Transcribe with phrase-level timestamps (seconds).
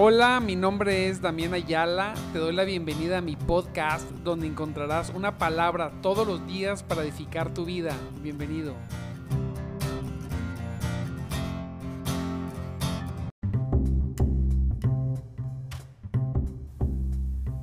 [0.00, 2.14] Hola, mi nombre es Damián Ayala.
[2.32, 7.02] Te doy la bienvenida a mi podcast donde encontrarás una palabra todos los días para
[7.02, 7.96] edificar tu vida.
[8.22, 8.76] Bienvenido.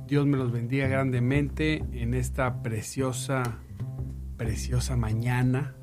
[0.06, 3.60] Dios me los bendiga grandemente en esta preciosa,
[4.36, 5.74] preciosa mañana.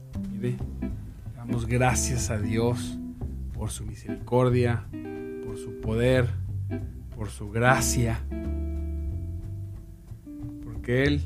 [1.35, 2.99] Damos gracias a Dios
[3.55, 4.85] por su misericordia,
[5.47, 6.42] por su poder
[7.15, 8.19] por su gracia,
[10.63, 11.21] porque Él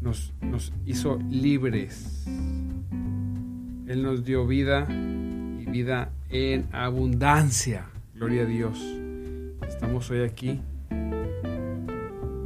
[0.00, 2.24] nos, nos hizo libres.
[3.86, 7.86] Él nos dio vida y vida en abundancia.
[8.14, 8.78] Gloria a Dios.
[9.66, 10.60] Estamos hoy aquí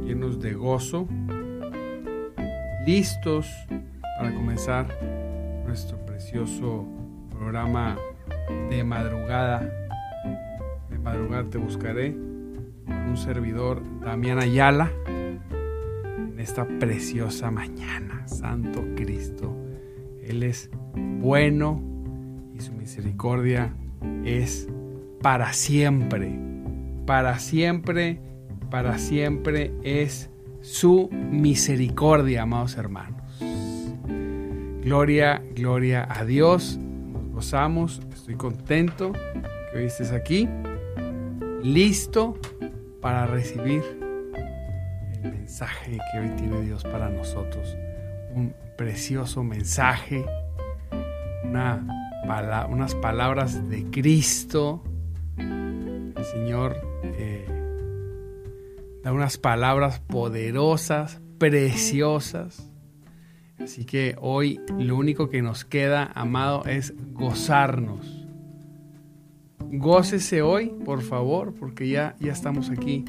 [0.05, 1.07] llenos de gozo,
[2.85, 3.47] listos
[4.17, 4.87] para comenzar
[5.65, 6.85] nuestro precioso
[7.29, 7.97] programa
[8.69, 9.71] de madrugada.
[10.89, 12.30] De madrugada te buscaré
[12.87, 18.27] un servidor, Damián Ayala, en esta preciosa mañana.
[18.27, 19.55] Santo Cristo,
[20.21, 20.69] Él es
[21.19, 21.81] bueno
[22.53, 23.75] y su misericordia
[24.23, 24.67] es
[25.21, 26.39] para siempre.
[27.05, 28.21] Para siempre,
[28.69, 30.29] para siempre es
[30.61, 33.21] su misericordia, amados hermanos.
[34.81, 36.79] Gloria, gloria a Dios.
[36.79, 38.01] Nos gozamos.
[38.13, 39.11] Estoy contento
[39.71, 40.49] que hoy estés aquí.
[41.63, 42.39] Listo
[43.01, 43.83] para recibir
[45.23, 47.75] el mensaje que hoy tiene Dios para nosotros.
[48.33, 50.23] Un precioso mensaje,
[51.43, 51.85] una,
[52.69, 54.83] unas palabras de Cristo.
[55.37, 57.45] El Señor eh,
[59.03, 62.71] da unas palabras poderosas, preciosas.
[63.59, 68.20] Así que hoy lo único que nos queda, amado, es gozarnos
[69.73, 73.05] Gócese hoy, por favor, porque ya, ya estamos aquí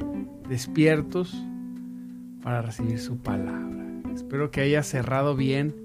[0.47, 1.35] despiertos
[2.41, 3.85] para recibir su palabra.
[4.13, 5.75] Espero que haya cerrado bien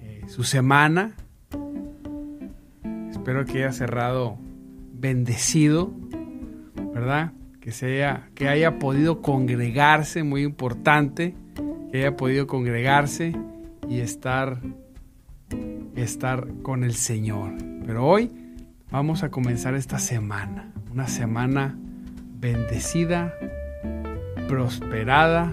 [0.00, 1.12] eh, su semana.
[3.10, 4.38] Espero que haya cerrado
[4.94, 5.92] bendecido,
[6.94, 7.32] ¿verdad?
[7.60, 11.34] Que, sea, que haya podido congregarse, muy importante,
[11.92, 13.34] que haya podido congregarse
[13.86, 14.62] y estar,
[15.94, 17.52] estar con el Señor.
[17.84, 18.45] Pero hoy
[18.90, 21.76] Vamos a comenzar esta semana, una semana
[22.38, 23.34] bendecida,
[24.46, 25.52] prosperada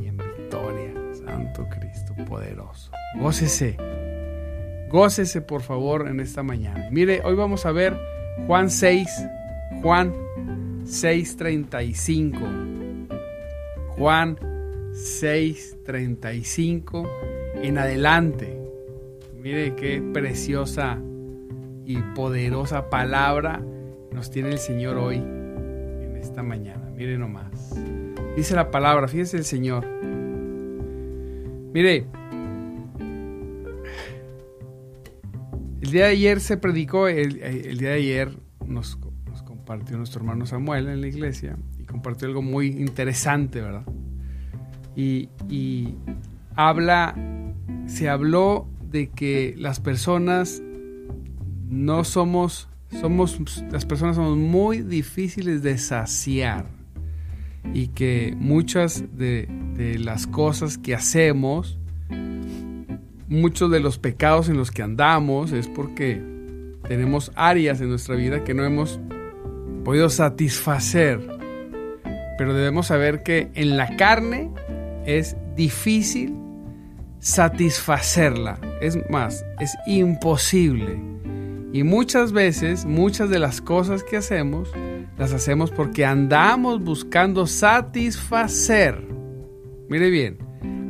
[0.00, 0.94] y en victoria.
[1.12, 2.92] Santo Cristo poderoso.
[3.18, 3.76] Gócese,
[4.88, 6.88] gócese por favor en esta mañana.
[6.90, 7.94] Mire, hoy vamos a ver
[8.46, 9.06] Juan 6,
[9.82, 10.14] Juan
[10.86, 12.40] 6:35.
[13.98, 14.38] Juan
[14.94, 17.06] 6:35
[17.62, 18.58] en adelante.
[19.36, 20.98] Mire qué preciosa
[21.90, 23.60] y poderosa palabra
[24.12, 26.88] nos tiene el Señor hoy, en esta mañana.
[26.94, 27.74] Mire nomás.
[28.36, 29.84] Dice la palabra, fíjese el Señor.
[31.74, 32.06] Mire,
[35.80, 37.40] el día de ayer se predicó, el,
[37.76, 38.96] día de ayer nos,
[39.44, 43.84] compartió nuestro hermano Samuel en la iglesia y compartió algo muy interesante, ¿verdad?
[44.94, 45.96] Y, y
[46.54, 47.16] habla,
[47.86, 50.62] se habló de que las personas
[51.70, 52.68] no somos,
[53.00, 53.38] somos,
[53.70, 56.66] las personas somos muy difíciles de saciar
[57.72, 59.48] y que muchas de,
[59.98, 61.78] las cosas que hacemos,
[63.28, 66.20] muchos de los pecados en los que andamos es porque
[66.88, 69.00] tenemos áreas en nuestra vida que no hemos
[69.84, 71.20] podido satisfacer.
[72.36, 74.50] Pero debemos saber que en la carne
[75.06, 76.34] es difícil
[77.20, 78.58] satisfacerla.
[78.80, 80.98] Es más, es imposible.
[81.72, 84.70] Y muchas veces, muchas de las cosas que hacemos,
[85.16, 89.06] las hacemos porque andamos buscando satisfacer.
[89.88, 90.38] Mire bien,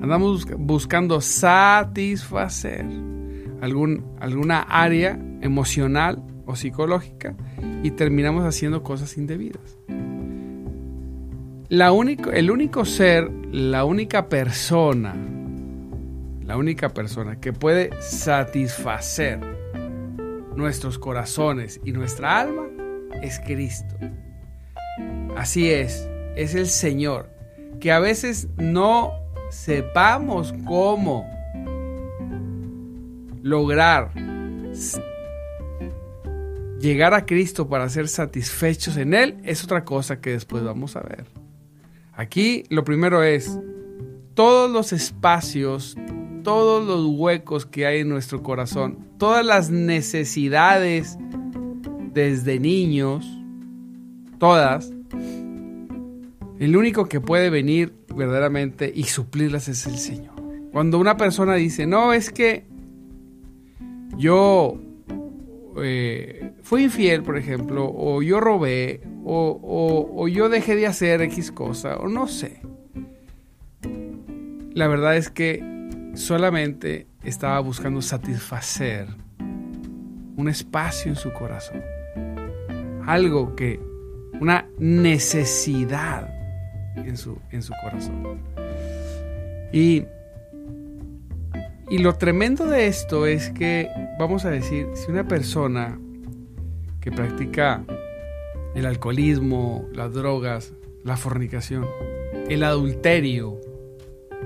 [0.03, 2.87] andamos buscando satisfacer
[3.61, 7.37] algún, alguna área emocional o psicológica
[7.83, 9.79] y terminamos haciendo cosas indebidas.
[11.69, 15.15] La único, el único ser, la única persona,
[16.43, 19.60] la única persona que puede satisfacer
[20.61, 22.69] nuestros corazones y nuestra alma
[23.23, 23.97] es Cristo.
[25.37, 27.31] Así es, es el Señor.
[27.81, 29.13] Que a veces no
[29.51, 31.27] sepamos cómo
[33.43, 34.13] lograr
[36.81, 41.01] llegar a Cristo para ser satisfechos en Él es otra cosa que después vamos a
[41.01, 41.27] ver.
[42.13, 43.59] Aquí lo primero es
[44.35, 45.97] todos los espacios,
[46.43, 51.19] todos los huecos que hay en nuestro corazón, todas las necesidades
[52.13, 53.27] desde niños,
[54.39, 54.93] todas,
[56.59, 60.35] El único que puede venir verdaderamente y suplirlas es el Señor.
[60.73, 62.67] Cuando una persona dice, no, es que
[64.19, 64.79] yo
[65.79, 71.97] eh, fui infiel, por ejemplo, o yo robé, o, yo dejé de hacer X cosa,
[71.97, 72.61] o no sé.
[74.73, 75.63] La verdad es que
[76.15, 79.07] solamente estaba buscando satisfacer
[80.37, 81.83] un espacio en su corazón.
[83.07, 83.81] Algo que,
[84.41, 86.33] una necesidad
[86.97, 88.41] en su, en su corazón.
[89.73, 90.05] Y
[91.91, 95.99] y lo tremendo de esto es que, vamos a decir, si una persona
[97.01, 97.85] que practica
[98.77, 100.73] el alcoholismo, las drogas,
[101.03, 101.85] la fornicación,
[102.49, 103.61] el adulterio,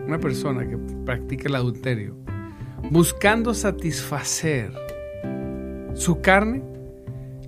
[0.07, 2.17] una persona que practica el adulterio,
[2.91, 4.73] buscando satisfacer
[5.95, 6.63] su carne,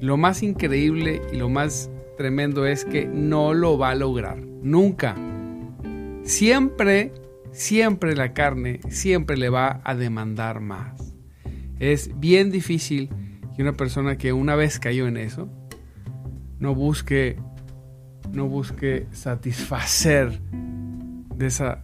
[0.01, 5.17] lo más increíble y lo más tremendo es que no lo va a lograr, nunca.
[6.23, 7.13] Siempre
[7.57, 11.15] siempre la carne siempre le va a demandar más.
[11.79, 13.09] Es bien difícil
[13.57, 15.49] que una persona que una vez cayó en eso
[16.59, 17.39] no busque
[18.31, 20.41] no busque satisfacer
[21.37, 21.83] de esa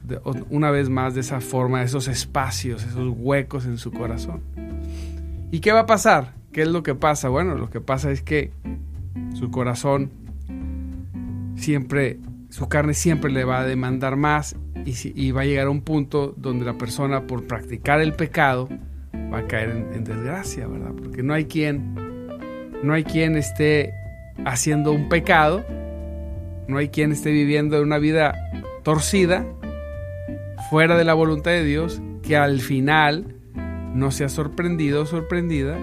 [0.51, 4.41] una vez más de esa forma esos espacios, esos huecos en su corazón.
[5.51, 6.35] ¿Y qué va a pasar?
[6.53, 7.29] ¿Qué es lo que pasa?
[7.29, 8.51] Bueno, lo que pasa es que
[9.35, 10.11] su corazón
[11.57, 12.19] siempre
[12.53, 16.35] su carne siempre le va a demandar más y, va a llegar a un punto
[16.37, 18.69] donde la persona por practicar el pecado
[19.33, 20.93] va a caer en, desgracia, ¿verdad?
[20.93, 21.95] Porque no hay quien,
[22.83, 23.95] no hay quien esté
[24.45, 25.65] haciendo un pecado,
[26.69, 28.35] no hay quien esté viviendo una vida
[28.82, 29.46] torcida,
[30.70, 33.37] fuera de la voluntad de Dios, que al final
[33.94, 35.79] no sea sorprendido o sorprendida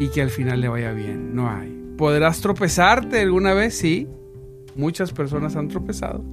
[0.00, 1.34] y que al final le vaya bien.
[1.34, 1.78] No hay.
[1.96, 3.76] ¿Podrás tropezarte alguna vez?
[3.76, 4.08] Sí.
[4.74, 6.24] Muchas personas han tropezado.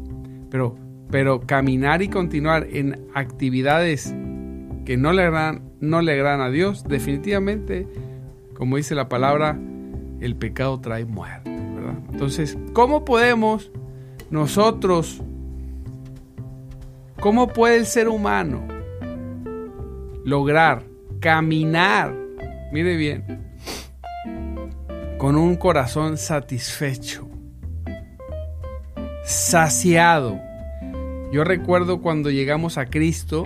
[0.50, 0.78] Pero
[1.10, 4.14] pero caminar y continuar en actividades
[4.86, 7.88] que no le agradan, no le a Dios, definitivamente,
[8.54, 9.60] como dice la palabra,
[10.20, 11.50] el pecado trae muerte.
[12.12, 13.72] Entonces, ¿cómo podemos
[14.30, 15.24] nosotros,
[17.20, 18.68] cómo puede el ser humano
[20.24, 20.84] lograr
[21.20, 22.16] caminar,
[22.72, 23.26] mire bien,
[25.18, 27.28] con un corazón satisfecho,
[29.24, 30.40] saciado?
[31.32, 33.44] Yo recuerdo cuando llegamos a Cristo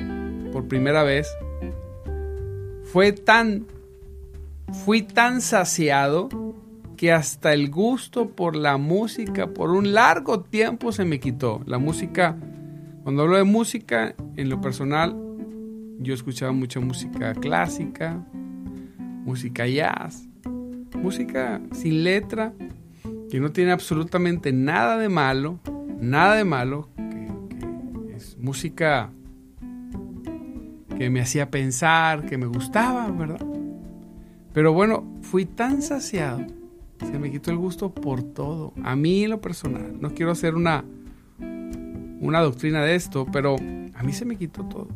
[0.51, 1.27] por primera vez,
[2.83, 3.65] fue tan,
[4.85, 6.29] fui tan saciado
[6.95, 11.61] que hasta el gusto por la música por un largo tiempo se me quitó.
[11.65, 12.37] La música,
[13.03, 15.15] cuando hablo de música, en lo personal,
[15.99, 18.25] yo escuchaba mucha música clásica,
[19.25, 20.27] música jazz,
[20.95, 22.53] música sin letra,
[23.29, 25.59] que no tiene absolutamente nada de malo,
[25.99, 26.89] nada de malo,
[28.37, 29.11] música
[30.97, 33.45] que me hacía pensar, que me gustaba, ¿verdad?
[34.53, 36.45] Pero bueno, fui tan saciado,
[36.99, 38.73] se me quitó el gusto por todo.
[38.83, 40.85] A mí lo personal, no quiero hacer una,
[42.23, 43.55] una doctrina de esto, pero
[43.93, 44.87] a mí se me quitó todo.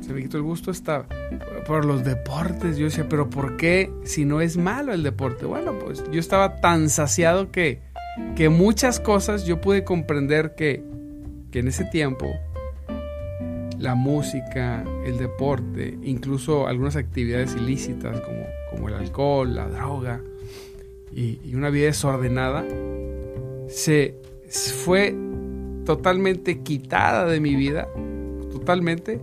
[0.00, 1.06] Se me quitó el gusto hasta
[1.66, 2.76] por los deportes.
[2.76, 5.46] Yo decía, pero ¿por qué si no es malo el deporte?
[5.46, 7.80] Bueno, pues yo estaba tan saciado que,
[8.36, 10.84] que muchas cosas yo pude comprender que,
[11.50, 12.26] que en ese tiempo
[13.78, 20.20] la música, el deporte, incluso algunas actividades ilícitas como, como el alcohol, la droga
[21.12, 22.64] y, una vida desordenada,
[23.68, 24.14] se
[24.84, 25.14] fue
[25.86, 27.88] totalmente quitada de mi vida,
[28.52, 29.22] totalmente,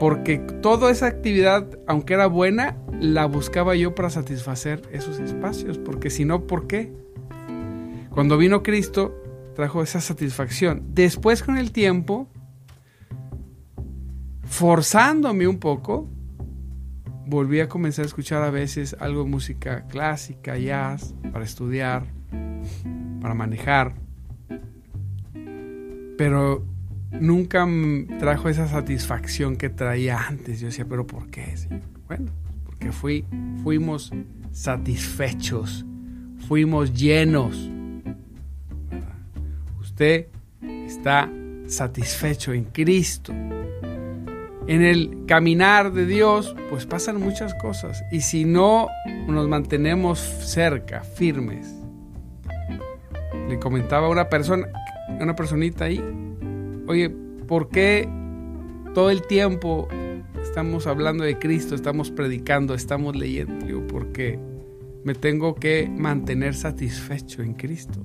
[0.00, 6.10] porque toda esa actividad, aunque era buena, la buscaba yo para satisfacer esos espacios, porque
[6.10, 6.92] si no, ¿por qué?
[8.10, 9.14] Cuando vino Cristo,
[9.54, 10.82] trajo esa satisfacción.
[10.94, 12.28] Después con el tiempo,
[14.44, 16.08] forzándome un poco,
[17.26, 22.06] volví a comenzar a escuchar a veces algo de música clásica, jazz, para estudiar,
[23.20, 23.94] para manejar.
[26.20, 26.66] Pero
[27.12, 27.66] nunca
[28.18, 30.60] trajo esa satisfacción que traía antes.
[30.60, 31.54] Yo decía, pero ¿por qué?
[32.08, 32.30] Bueno,
[32.66, 33.24] porque fui,
[33.62, 34.12] fuimos
[34.52, 35.86] satisfechos,
[36.46, 37.70] fuimos llenos.
[39.80, 40.26] Usted
[40.60, 41.32] está
[41.66, 43.32] satisfecho en Cristo
[44.66, 48.04] en el caminar de Dios, pues pasan muchas cosas.
[48.12, 48.88] Y si no
[49.26, 51.74] nos mantenemos cerca, firmes.
[53.48, 54.68] Le comentaba a una persona,
[55.20, 56.02] una personita ahí,
[56.86, 57.10] oye,
[57.46, 58.08] ¿por qué
[58.94, 59.88] todo el tiempo
[60.42, 63.66] estamos hablando de Cristo, estamos predicando, estamos leyendo?
[63.66, 64.38] Digo, porque
[65.04, 68.04] me tengo que mantener satisfecho en Cristo.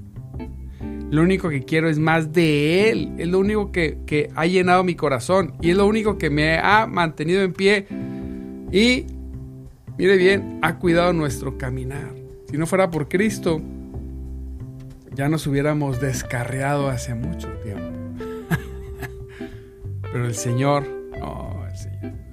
[1.12, 3.14] Lo único que quiero es más de Él.
[3.18, 5.54] Es lo único que, que ha llenado mi corazón.
[5.62, 7.86] Y es lo único que me ha mantenido en pie.
[8.72, 9.06] Y,
[9.98, 12.14] mire bien, ha cuidado nuestro caminar.
[12.50, 13.62] Si no fuera por Cristo,
[15.16, 17.92] ya nos hubiéramos descarriado hace mucho tiempo.
[20.02, 20.86] Pero el Señor,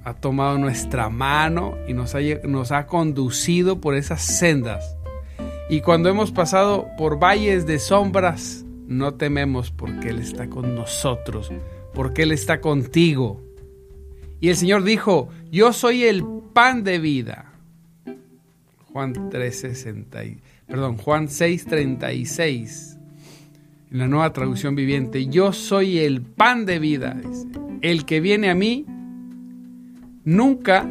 [0.03, 4.97] ha tomado nuestra mano y nos ha, nos ha conducido por esas sendas.
[5.69, 11.51] Y cuando hemos pasado por valles de sombras, no tememos porque Él está con nosotros,
[11.93, 13.41] porque Él está contigo.
[14.41, 17.53] Y el Señor dijo, yo soy el pan de vida.
[18.91, 20.37] Juan 3:60,
[20.67, 22.97] perdón, Juan 6:36.
[23.91, 27.21] En la nueva traducción viviente, yo soy el pan de vida.
[27.81, 28.85] El que viene a mí
[30.23, 30.87] nunca,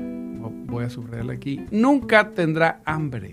[0.67, 3.33] voy a subrayarlo aquí, nunca tendrá hambre.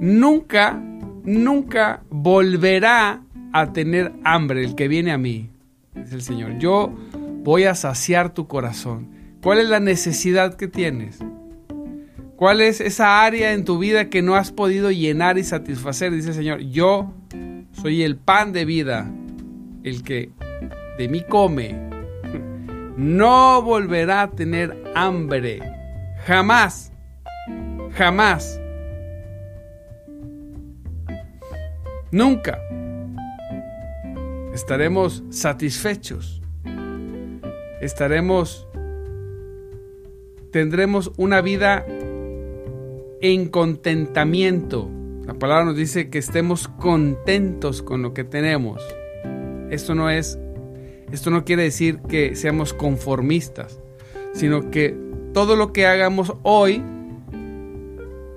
[0.00, 0.82] Nunca,
[1.24, 5.50] nunca volverá a tener hambre el que viene a mí,
[5.94, 6.58] dice el Señor.
[6.58, 6.92] Yo
[7.44, 9.08] voy a saciar tu corazón.
[9.42, 11.20] ¿Cuál es la necesidad que tienes?
[12.38, 16.12] ¿Cuál es esa área en tu vida que no has podido llenar y satisfacer?
[16.12, 17.12] Dice el Señor, yo
[17.72, 19.10] soy el pan de vida,
[19.82, 20.30] el que
[20.98, 21.74] de mí come,
[22.96, 25.58] no volverá a tener hambre.
[26.26, 26.92] Jamás.
[27.94, 28.60] Jamás.
[32.12, 32.56] Nunca.
[34.54, 36.40] Estaremos satisfechos.
[37.80, 38.68] Estaremos...
[40.52, 41.84] Tendremos una vida
[43.20, 44.88] en contentamiento.
[45.26, 48.82] La palabra nos dice que estemos contentos con lo que tenemos.
[49.70, 50.38] Esto no es
[51.12, 53.80] esto no quiere decir que seamos conformistas,
[54.34, 54.94] sino que
[55.32, 56.82] todo lo que hagamos hoy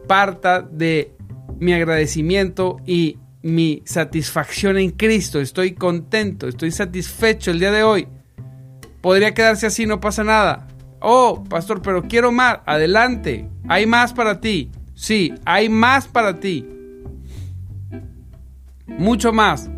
[0.07, 1.11] parta de
[1.59, 5.41] mi agradecimiento y mi satisfacción en Cristo.
[5.41, 8.07] Estoy contento, estoy satisfecho el día de hoy.
[9.01, 10.67] Podría quedarse así, no pasa nada.
[11.01, 12.59] Oh, pastor, pero quiero más.
[12.65, 13.49] Adelante.
[13.67, 14.71] Hay más para ti.
[14.93, 16.67] Sí, hay más para ti.
[18.87, 19.69] Mucho más.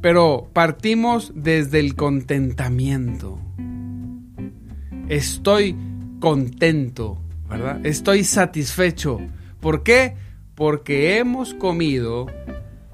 [0.00, 3.38] Pero partimos desde el contentamiento.
[5.08, 5.76] Estoy
[6.20, 7.84] contento, ¿verdad?
[7.84, 9.20] Estoy satisfecho.
[9.60, 10.14] ¿Por qué?
[10.54, 12.26] Porque hemos comido,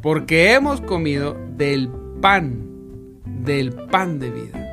[0.03, 1.89] porque hemos comido del
[2.21, 2.67] pan,
[3.25, 4.67] del pan de vida.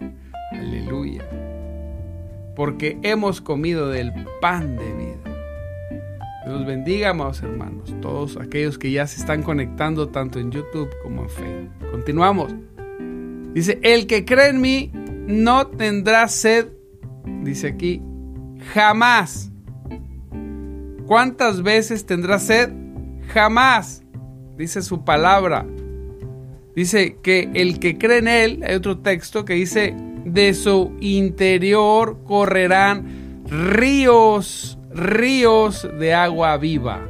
[0.52, 1.37] Aleluya.
[2.58, 5.38] Porque hemos comido del pan de vida.
[6.44, 11.22] Dios bendiga, amados hermanos, todos aquellos que ya se están conectando tanto en YouTube como
[11.22, 11.90] en Facebook.
[11.92, 12.52] Continuamos.
[13.54, 14.90] Dice, el que cree en mí
[15.28, 16.66] no tendrá sed,
[17.44, 18.02] dice aquí,
[18.74, 19.52] jamás.
[21.06, 22.70] ¿Cuántas veces tendrá sed?
[23.28, 24.02] Jamás,
[24.56, 25.64] dice su palabra.
[26.74, 29.94] Dice que el que cree en él, hay otro texto que dice,
[30.38, 37.08] de su interior correrán ríos ríos de agua viva.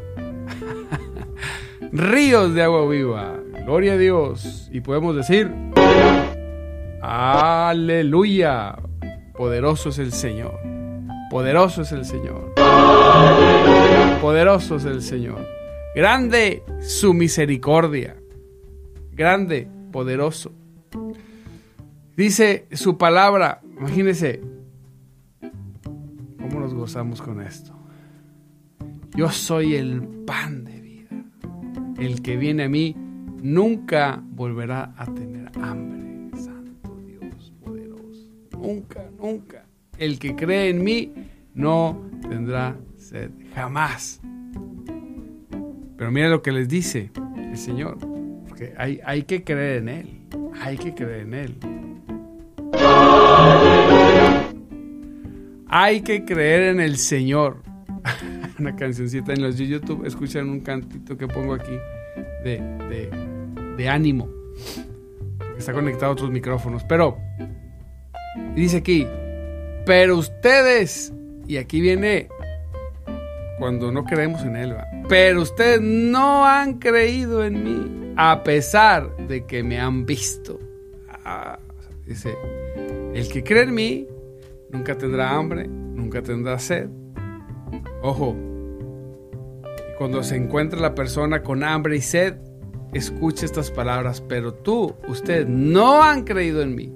[1.93, 3.39] ríos de agua viva.
[3.67, 4.71] Gloria a Dios.
[4.73, 5.53] Y podemos decir,
[7.03, 8.79] aleluya.
[9.37, 10.59] Poderoso es el Señor.
[11.31, 12.55] Poderoso es el Señor.
[14.23, 15.47] Poderoso es el Señor.
[15.95, 18.17] Grande su misericordia.
[19.13, 20.58] Grande, poderoso.
[22.19, 24.41] Dice su palabra, imagínense,
[26.37, 27.73] ¿cómo nos gozamos con esto?
[29.15, 31.11] Yo soy el pan de vida.
[31.97, 32.97] El que viene a mí
[33.41, 36.37] nunca volverá a tener hambre.
[36.37, 38.33] Santo Dios poderoso.
[38.51, 39.67] Nunca, nunca.
[39.97, 41.13] El que cree en mí
[41.55, 44.21] no tendrá sed jamás.
[45.97, 47.97] Pero mira lo que les dice el Señor.
[48.49, 50.21] Porque hay, hay que creer en Él.
[50.61, 51.78] Hay que creer en Él.
[55.69, 57.63] Hay que creer en el Señor
[58.59, 61.79] una cancioncita en los de YouTube, escuchan un cantito que pongo aquí
[62.43, 63.11] de,
[63.77, 64.29] de, ánimo.
[65.59, 66.85] está conectado a otros micrófonos.
[66.85, 67.19] Pero,
[68.55, 69.07] dice aquí,
[69.85, 71.13] pero ustedes,
[71.47, 72.29] y aquí viene
[73.59, 74.75] cuando no creemos en Él,
[75.09, 80.59] pero ustedes no han creído en mí, a pesar de que me han visto.
[81.25, 81.59] Ah,
[82.07, 82.35] dice,
[83.15, 84.09] el que cree en mí
[84.71, 86.89] nunca tendrá hambre, nunca tendrá sed.
[88.03, 88.37] Ojo,
[89.99, 92.37] cuando se encuentra la persona con hambre y sed,
[92.93, 96.93] escuche estas palabras, pero tú, ustedes no han creído en mí.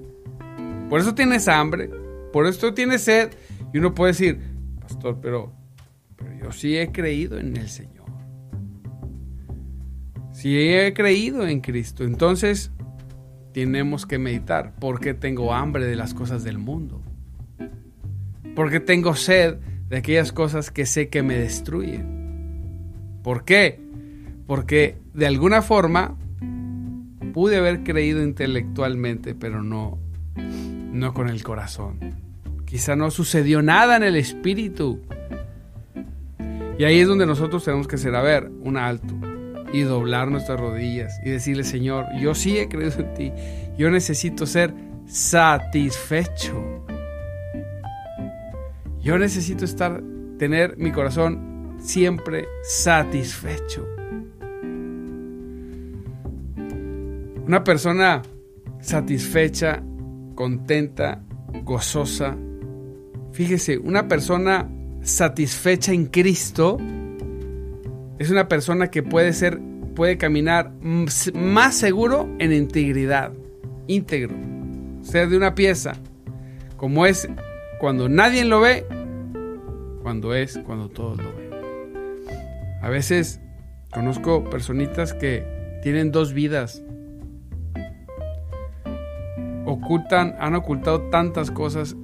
[0.89, 1.89] Por eso tienes hambre,
[2.31, 3.31] por eso tienes sed.
[3.73, 4.39] Y uno puede decir,
[4.79, 5.51] pastor, pero,
[6.15, 7.93] pero yo sí he creído en el Señor.
[10.31, 12.71] Si he creído en Cristo, entonces
[13.53, 14.75] tenemos que meditar.
[14.75, 17.01] ¿Por qué tengo hambre de las cosas del mundo?
[18.55, 19.55] ¿Por qué tengo sed
[19.89, 23.21] de aquellas cosas que sé que me destruyen?
[23.23, 23.79] ¿Por qué?
[24.45, 26.17] Porque de alguna forma
[27.33, 29.97] pude haber creído intelectualmente, pero no,
[30.35, 31.99] no con el corazón.
[32.65, 35.01] Quizá no sucedió nada en el espíritu.
[36.77, 39.15] Y ahí es donde nosotros tenemos que ser, a ver, un alto
[39.73, 43.31] y doblar nuestras rodillas y decirle, Señor, yo sí he creído en ti.
[43.77, 44.73] Yo necesito ser
[45.07, 46.82] satisfecho.
[49.03, 50.01] Yo necesito estar,
[50.39, 53.85] tener mi corazón siempre satisfecho.
[57.45, 58.21] Una persona
[58.79, 59.83] satisfecha,
[60.35, 61.21] contenta,
[61.63, 62.37] gozosa.
[63.33, 64.69] Fíjese, una persona
[65.01, 66.77] satisfecha en Cristo
[68.19, 69.59] es una persona que puede ser,
[69.95, 70.71] puede caminar
[71.33, 73.33] más seguro en integridad,
[73.87, 74.33] íntegro,
[75.01, 75.97] ser de una pieza,
[76.77, 77.27] como es
[77.83, 78.85] cuando nadie lo ve,
[80.03, 81.49] cuando es cuando todos lo ven.
[82.81, 83.41] A veces
[83.91, 85.45] conozco personitas que
[85.83, 86.81] tienen dos vidas,
[89.65, 91.97] ocultan, han ocultado tantas cosas,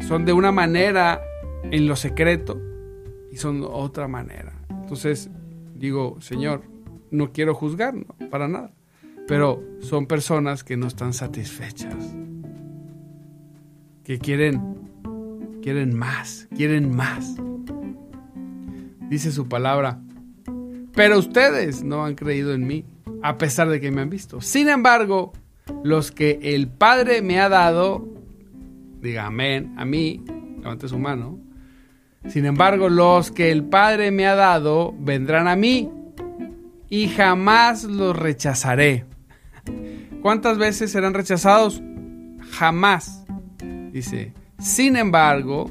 [0.00, 1.22] son de una manera
[1.70, 2.60] en lo secreto
[3.30, 4.52] y son de otra manera.
[4.68, 5.30] Entonces
[5.76, 6.62] digo, Señor,
[7.12, 7.94] no quiero juzgar,
[8.32, 8.72] para nada,
[9.28, 12.16] pero son personas que no están satisfechas,
[14.10, 14.60] que quieren,
[15.62, 17.36] quieren más, quieren más.
[19.08, 20.00] Dice su palabra,
[20.96, 22.84] pero ustedes no han creído en mí,
[23.22, 24.40] a pesar de que me han visto.
[24.40, 25.32] Sin embargo,
[25.84, 28.08] los que el Padre me ha dado,
[29.00, 30.24] diga amén, a mí,
[30.58, 31.38] levante su mano.
[32.26, 35.88] Sin embargo, los que el Padre me ha dado vendrán a mí
[36.88, 39.04] y jamás los rechazaré.
[40.20, 41.80] ¿Cuántas veces serán rechazados?
[42.50, 43.20] Jamás.
[43.92, 45.70] Dice, sin embargo,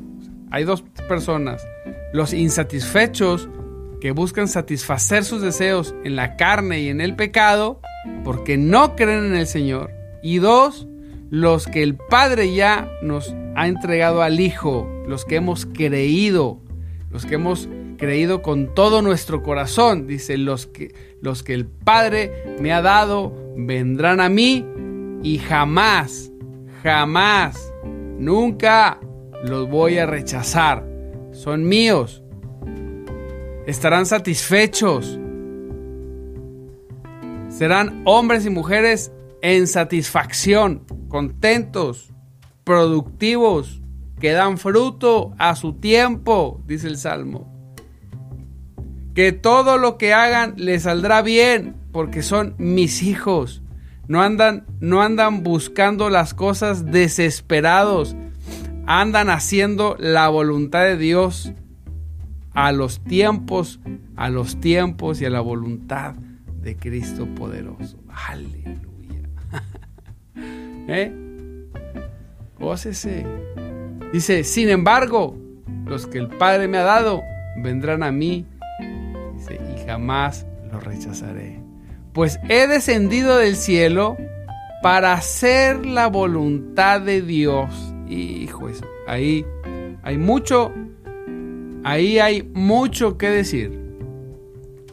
[0.52, 1.66] hay dos personas,
[2.14, 3.50] los insatisfechos
[4.02, 7.82] que buscan satisfacer sus deseos en la carne y en el pecado,
[8.24, 9.92] porque no creen en el Señor.
[10.24, 10.88] Y dos,
[11.30, 16.62] los que el Padre ya nos ha entregado al Hijo, los que hemos creído,
[17.12, 20.08] los que hemos creído con todo nuestro corazón.
[20.08, 24.66] Dice, los que, los que el Padre me ha dado vendrán a mí
[25.22, 26.32] y jamás,
[26.82, 27.69] jamás,
[28.20, 29.00] nunca
[29.44, 30.86] los voy a rechazar.
[31.32, 32.24] Son míos.
[33.66, 35.20] Estarán satisfechos
[37.60, 42.14] Serán hombres y mujeres en satisfacción, contentos,
[42.64, 43.82] productivos,
[44.18, 47.52] que dan fruto a su tiempo, dice el Salmo.
[49.14, 53.62] Que todo lo que hagan les saldrá bien, porque son mis hijos.
[54.10, 58.16] No andan, no andan buscando las cosas desesperados,
[58.88, 61.54] andan haciendo la voluntad de Dios
[62.54, 63.80] a los tiempos,
[64.16, 68.00] a los tiempos y a la voluntad de Cristo poderoso.
[68.28, 69.30] Aleluya.
[70.88, 71.14] ¿Eh?
[72.60, 73.28] Gócese.
[74.12, 75.38] Dice, sin embargo,
[75.86, 77.22] los que el Padre me ha dado
[77.62, 78.48] vendrán a mí.
[79.36, 81.59] Dice, y jamás los rechazaré.
[82.14, 84.18] Pues he descendido del cielo
[84.82, 87.70] para hacer la voluntad de Dios.
[88.08, 88.68] Hijo,
[89.08, 89.46] ahí
[90.02, 90.74] hay mucho,
[91.84, 93.78] ahí hay mucho que decir.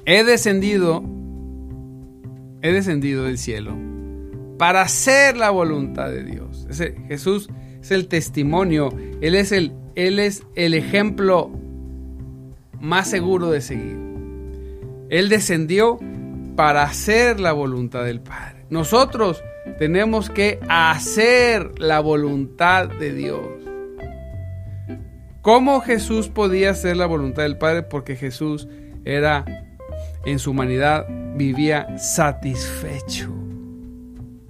[0.05, 1.03] He descendido
[2.63, 3.77] he descendido del cielo
[4.59, 6.67] para hacer la voluntad de Dios.
[7.09, 7.49] Jesús
[7.81, 11.51] es el testimonio, Él es el, Él es el ejemplo
[12.81, 13.99] más seguro de seguir.
[15.11, 15.99] Él descendió
[16.57, 18.65] para hacer la voluntad del Padre.
[18.71, 19.45] Nosotros
[19.79, 23.47] tenemos que hacer la voluntad de Dios.
[25.43, 27.83] ¿Cómo Jesús podía hacer la voluntad del Padre?
[27.85, 28.67] Porque Jesús
[29.05, 29.45] era
[30.25, 33.33] en su humanidad vivía satisfecho,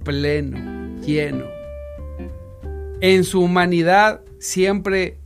[0.03, 1.45] pleno, lleno.
[2.99, 5.19] En su humanidad siempre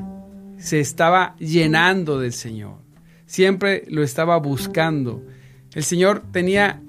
[0.58, 2.80] se estaba llenando del Señor,
[3.26, 5.24] siempre lo estaba buscando.
[5.74, 6.82] El Señor tenía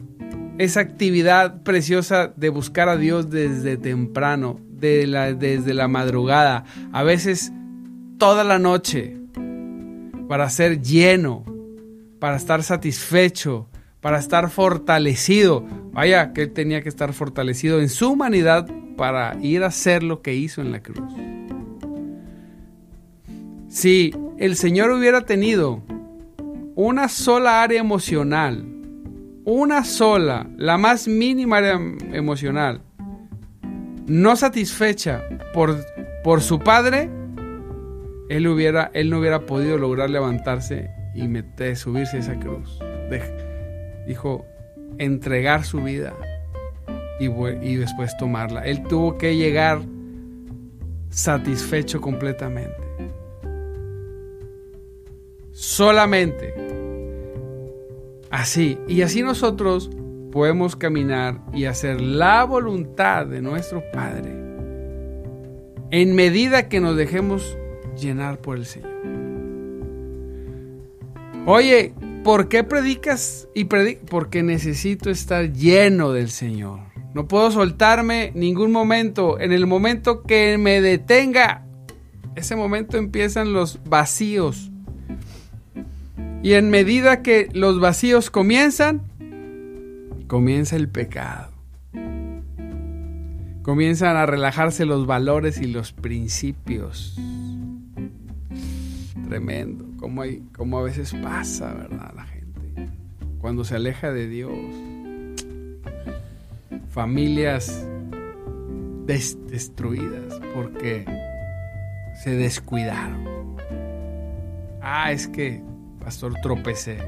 [0.58, 7.52] esa actividad preciosa de buscar a Dios desde temprano, desde la madrugada, a veces
[8.18, 9.16] toda la noche,
[10.28, 11.44] para ser lleno,
[12.18, 13.68] para estar satisfecho,
[14.00, 15.64] para estar fortalecido.
[15.92, 20.22] Vaya que él tenía que estar fortalecido en su humanidad para ir a hacer lo
[20.22, 21.12] que hizo en la cruz.
[23.68, 25.82] Si el Señor hubiera tenido
[26.74, 28.71] una sola área emocional
[29.44, 31.60] una sola, la más mínima
[32.12, 32.82] emocional,
[34.06, 35.76] no satisfecha por,
[36.22, 37.10] por su padre,
[38.28, 41.26] él, no hubiera podido lograr levantarse y
[41.76, 42.78] subirse a esa cruz.
[44.06, 44.46] dijo,
[44.98, 46.14] entregar su vida
[47.20, 48.62] y después tomarla.
[48.62, 49.80] Él tuvo que llegar
[51.10, 52.76] satisfecho completamente.
[55.52, 56.71] Solamente.
[58.32, 58.78] Así.
[58.88, 59.90] Y así nosotros
[60.32, 64.42] podemos caminar y hacer la voluntad de nuestro Padre
[65.92, 67.56] en medida que nos dejemos
[68.00, 68.90] llenar por el Señor.
[71.44, 71.92] Oye,
[72.24, 74.04] ¿por qué predicas y predicas?
[74.08, 76.80] Porque necesito estar lleno del Señor.
[77.14, 79.38] No puedo soltarme ningún momento.
[79.38, 81.66] En el momento que me detenga,
[82.34, 84.71] ese momento empiezan los vacíos.
[86.42, 89.02] Y en medida que los vacíos comienzan,
[90.26, 91.52] comienza el pecado.
[93.62, 97.16] Comienzan a relajarse los valores y los principios.
[99.28, 102.12] Tremendo, como, hay, como a veces pasa, ¿verdad?
[102.16, 102.90] La gente.
[103.38, 104.58] Cuando se aleja de Dios.
[106.90, 107.86] Familias
[109.06, 111.04] destruidas porque
[112.22, 113.56] se descuidaron.
[114.80, 115.62] Ah, es que,
[116.02, 116.98] pastor, tropecé.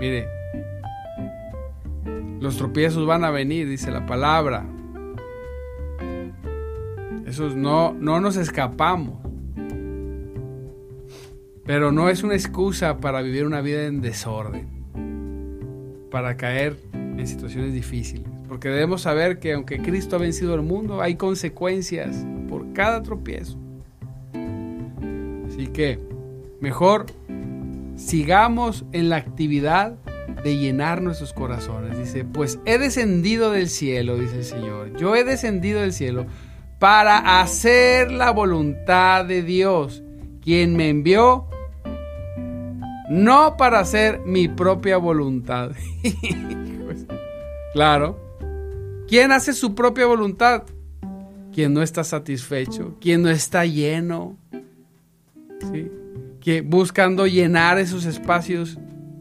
[0.00, 0.28] Mire,
[2.40, 4.66] los tropiezos van a venir, dice la palabra.
[7.26, 9.18] Esos no, no nos escapamos.
[11.64, 14.68] Pero no es una excusa para vivir una vida en desorden,
[16.10, 18.26] para caer en situaciones difíciles.
[18.48, 23.58] Porque debemos saber que aunque Cristo ha vencido el mundo, hay consecuencias por cada tropiezo.
[25.48, 25.98] Así que
[26.60, 27.06] mejor
[27.96, 29.96] sigamos en la actividad
[30.44, 31.98] de llenar nuestros corazones.
[31.98, 34.96] Dice, pues he descendido del cielo, dice el Señor.
[34.96, 36.26] Yo he descendido del cielo
[36.78, 40.02] para hacer la voluntad de Dios,
[40.42, 41.48] quien me envió,
[43.08, 45.72] no para hacer mi propia voluntad.
[47.72, 48.20] claro.
[49.08, 50.64] ¿Quién hace su propia voluntad?
[51.52, 54.36] Quien no está satisfecho, quien no está lleno,
[55.72, 55.90] ¿sí?
[56.46, 58.78] Que buscando llenar esos espacios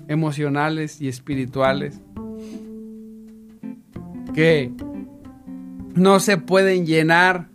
[0.08, 2.00] emocionales y espirituales
[4.36, 4.72] que
[5.96, 7.50] no se pueden llenar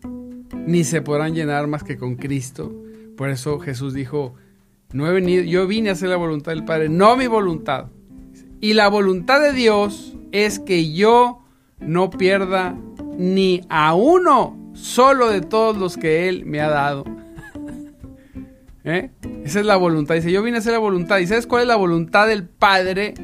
[0.66, 2.74] ni se podrán llenar más que con Cristo.
[3.16, 4.34] Por eso Jesús dijo,
[4.92, 7.90] no he venido, yo vine a hacer la voluntad del Padre, no mi voluntad.
[8.60, 11.44] Y la voluntad de Dios es que yo
[11.78, 12.76] no pierda
[13.16, 17.04] ni a uno solo de todos los que Él me ha dado.
[18.82, 19.10] ¿Eh?
[19.44, 20.14] Esa es la voluntad.
[20.14, 21.18] Dice, yo vine a hacer la voluntad.
[21.18, 23.14] ¿Y sabes cuál es la voluntad del Padre?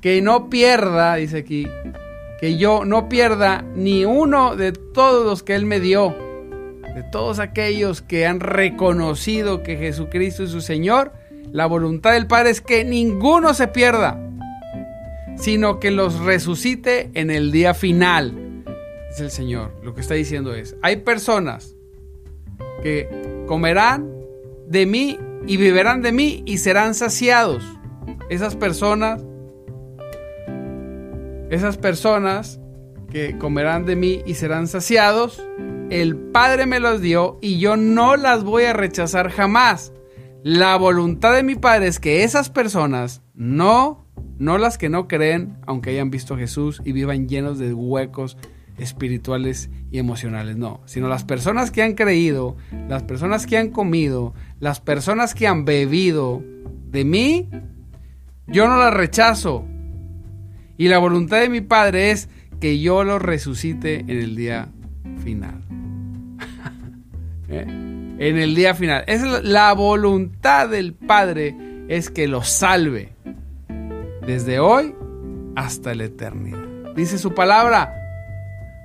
[0.00, 1.66] Que no pierda, dice aquí,
[2.40, 6.14] que yo no pierda ni uno de todos los que Él me dio.
[6.94, 11.12] De todos aquellos que han reconocido que Jesucristo es su Señor.
[11.52, 14.20] La voluntad del Padre es que ninguno se pierda,
[15.36, 18.64] sino que los resucite en el día final.
[19.10, 19.72] Es el Señor.
[19.82, 21.74] Lo que está diciendo es, hay personas
[22.82, 23.08] que
[23.46, 24.17] comerán
[24.68, 27.64] de mí y beberán de mí y serán saciados.
[28.30, 29.24] Esas personas,
[31.50, 32.60] esas personas
[33.10, 35.42] que comerán de mí y serán saciados,
[35.90, 39.92] el Padre me los dio y yo no las voy a rechazar jamás.
[40.42, 44.06] La voluntad de mi Padre es que esas personas no,
[44.38, 48.36] no las que no creen, aunque hayan visto a Jesús y vivan llenos de huecos
[48.78, 52.56] espirituales y emocionales, no, sino las personas que han creído,
[52.88, 56.42] las personas que han comido, las personas que han bebido
[56.90, 57.48] de mí,
[58.46, 59.64] yo no las rechazo.
[60.76, 62.28] Y la voluntad de mi Padre es
[62.60, 64.68] que yo los resucite en el día
[65.22, 65.62] final.
[67.48, 67.66] ¿Eh?
[68.18, 69.04] En el día final.
[69.06, 71.56] Es la voluntad del Padre
[71.88, 73.12] es que los salve
[74.26, 74.94] desde hoy
[75.56, 76.94] hasta la eternidad.
[76.94, 77.94] Dice su palabra,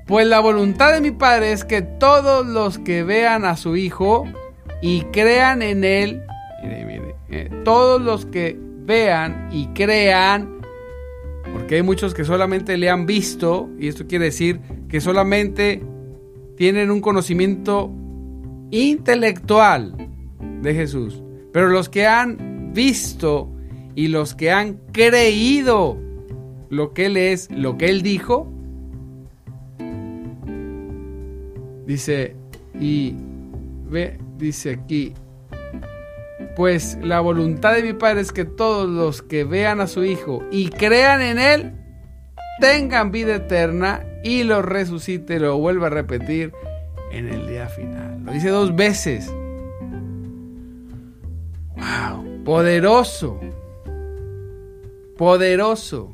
[0.05, 4.25] pues la voluntad de mi Padre es que todos los que vean a su Hijo
[4.81, 6.21] y crean en Él,
[7.29, 10.61] eh, todos los que vean y crean,
[11.53, 15.81] porque hay muchos que solamente le han visto, y esto quiere decir que solamente
[16.57, 17.89] tienen un conocimiento
[18.71, 19.95] intelectual
[20.61, 23.49] de Jesús, pero los que han visto
[23.95, 25.97] y los que han creído
[26.69, 28.52] lo que Él es, lo que Él dijo,
[31.85, 32.35] Dice,
[32.79, 33.15] y
[33.89, 35.13] ve, dice aquí,
[36.55, 40.43] Pues la voluntad de mi Padre es que todos los que vean a su Hijo
[40.51, 41.73] y crean en Él
[42.59, 46.53] tengan vida eterna y lo resucite, lo vuelva a repetir
[47.11, 48.23] en el día final.
[48.23, 49.31] Lo dice dos veces.
[51.75, 52.43] ¡Wow!
[52.43, 53.39] Poderoso.
[55.17, 56.11] Poderoso.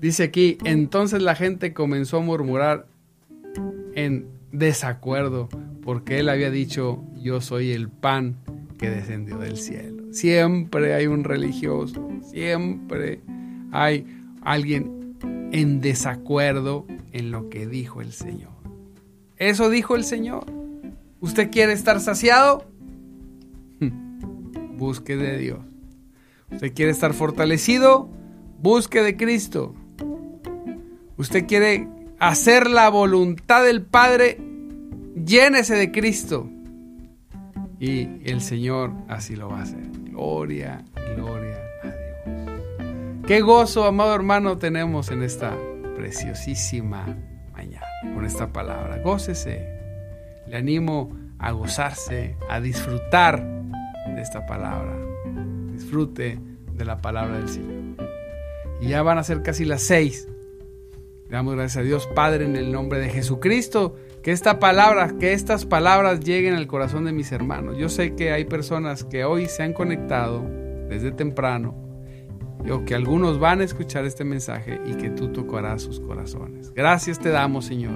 [0.00, 2.86] Dice aquí, entonces la gente comenzó a murmurar
[3.94, 5.48] en desacuerdo
[5.82, 8.36] porque él había dicho, yo soy el pan
[8.78, 10.04] que descendió del cielo.
[10.12, 13.20] Siempre hay un religioso, siempre
[13.72, 14.06] hay
[14.42, 15.16] alguien
[15.52, 18.52] en desacuerdo en lo que dijo el Señor.
[19.36, 20.46] Eso dijo el Señor.
[21.20, 22.64] ¿Usted quiere estar saciado?
[24.76, 25.60] Busque de Dios.
[26.50, 28.08] ¿Usted quiere estar fortalecido?
[28.60, 29.74] Busque de Cristo.
[31.16, 31.88] ¿Usted quiere
[32.22, 34.38] hacer la voluntad del Padre?
[35.16, 36.48] Llénese de Cristo.
[37.80, 39.82] Y el Señor así lo va a hacer.
[40.04, 40.84] Gloria,
[41.16, 43.26] gloria a Dios.
[43.26, 45.58] Qué gozo, amado hermano, tenemos en esta
[45.96, 47.04] preciosísima
[47.52, 48.98] mañana con esta palabra.
[48.98, 49.66] Gócese.
[50.46, 53.44] Le animo a gozarse, a disfrutar
[54.14, 54.96] de esta palabra.
[55.72, 56.38] Disfrute
[56.72, 57.96] de la palabra del Señor.
[58.80, 60.28] Y ya van a ser casi las seis.
[61.32, 63.96] Damos gracias a Dios Padre en el nombre de Jesucristo.
[64.22, 67.78] Que esta palabra, que estas palabras lleguen al corazón de mis hermanos.
[67.78, 70.44] Yo sé que hay personas que hoy se han conectado
[70.90, 71.74] desde temprano
[72.70, 76.70] o que algunos van a escuchar este mensaje y que tú tocarás sus corazones.
[76.74, 77.94] Gracias te damos, Señor.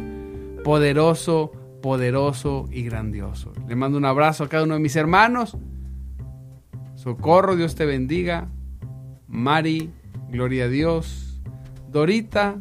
[0.64, 3.52] Poderoso, poderoso y grandioso.
[3.68, 5.58] Le mando un abrazo a cada uno de mis hermanos.
[6.94, 8.48] Socorro, Dios te bendiga.
[9.28, 9.92] Mari,
[10.30, 11.42] gloria a Dios.
[11.90, 12.58] Dorita,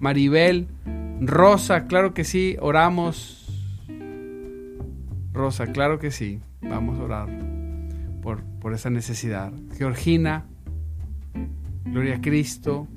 [0.00, 0.68] Maribel,
[1.20, 3.40] Rosa, claro que sí, oramos.
[5.32, 7.28] Rosa, claro que sí, vamos a orar
[8.22, 9.52] por, por esa necesidad.
[9.76, 10.46] Georgina,
[11.84, 12.88] Gloria a Cristo,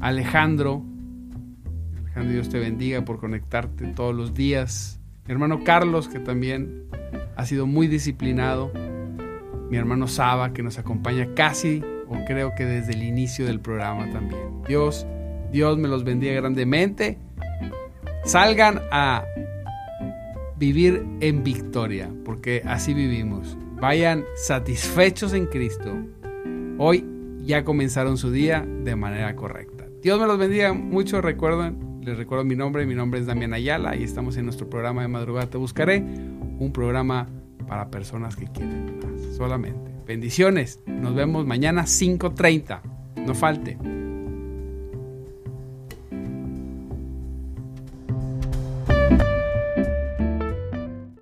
[0.00, 0.82] Alejandro,
[2.00, 5.00] Alejandro, Dios te bendiga por conectarte todos los días.
[5.26, 6.84] Mi hermano Carlos, que también
[7.36, 8.72] ha sido muy disciplinado.
[9.70, 14.10] Mi hermano Saba, que nos acompaña casi, o creo que desde el inicio del programa
[14.10, 14.62] también.
[14.66, 15.06] Dios,
[15.52, 17.18] Dios me los bendiga grandemente
[18.24, 19.24] salgan a
[20.56, 23.56] vivir en victoria, porque así vivimos.
[23.80, 25.92] Vayan satisfechos en Cristo.
[26.78, 27.04] Hoy
[27.44, 29.86] ya comenzaron su día de manera correcta.
[30.02, 31.20] Dios me los bendiga mucho.
[31.20, 32.86] Recuerden, les recuerdo mi nombre.
[32.86, 35.98] Mi nombre es Damián Ayala y estamos en nuestro programa de madrugada Te Buscaré.
[35.98, 37.28] Un programa
[37.66, 39.36] para personas que quieren más.
[39.36, 39.90] Solamente.
[40.06, 40.80] Bendiciones.
[40.86, 42.80] Nos vemos mañana 5.30.
[43.26, 43.78] No falte.